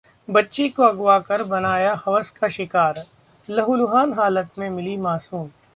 [0.29, 3.03] बच्ची को अगवाकर बनाया हवस का शिकार,
[3.49, 5.49] लहूलुहान हालत में मिली मासूम